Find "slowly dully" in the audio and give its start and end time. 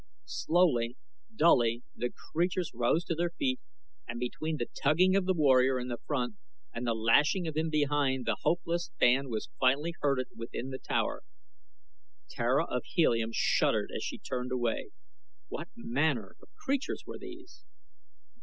0.25-1.83